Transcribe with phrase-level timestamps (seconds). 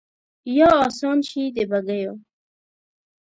[0.57, 2.13] یا آسان شي د بګیو